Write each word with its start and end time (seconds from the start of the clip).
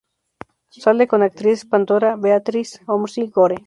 Sale 0.83 1.05
con 1.07 1.19
la 1.19 1.25
actriz 1.27 1.63
Pandora 1.67 2.15
Beatrice 2.17 2.81
Ormsby-Gore. 2.87 3.59